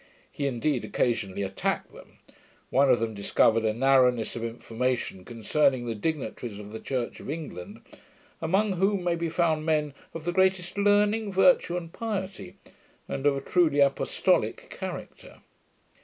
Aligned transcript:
He 0.31 0.47
indeed 0.47 0.83
occasionally 0.83 1.43
attacked 1.43 1.93
them. 1.93 2.17
One 2.71 2.89
of 2.89 2.97
them 2.99 3.13
discovered 3.13 3.63
a 3.63 3.71
narrowness 3.71 4.35
of 4.35 4.43
information 4.43 5.23
concerning 5.23 5.85
the 5.85 5.93
dignitaries 5.93 6.57
of 6.57 6.71
the 6.71 6.79
Church 6.79 7.19
of 7.19 7.29
England, 7.29 7.81
among 8.41 8.71
whom 8.73 9.03
may 9.03 9.15
be 9.15 9.29
found 9.29 9.63
men 9.63 9.93
of 10.15 10.23
the 10.23 10.31
greatest 10.33 10.75
learning, 10.75 11.31
virtue, 11.31 11.77
and 11.77 11.93
piety, 11.93 12.55
and 13.07 13.27
of 13.27 13.37
a 13.37 13.41
truly 13.41 13.79
apostolic 13.79 14.71
character. 14.71 15.37